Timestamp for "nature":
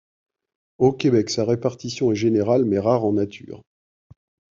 3.13-3.61